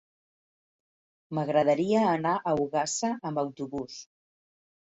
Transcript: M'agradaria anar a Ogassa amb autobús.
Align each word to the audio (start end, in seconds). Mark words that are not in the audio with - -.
M'agradaria 1.39 1.99
anar 2.13 2.33
a 2.53 2.57
Ogassa 2.65 3.13
amb 3.33 3.43
autobús. 3.45 4.01